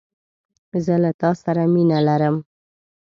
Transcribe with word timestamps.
زه 0.85 0.93
له 1.03 1.11
تا 1.21 1.29
سره 1.43 1.61
مینه 1.73 1.99
لرم 2.07 2.35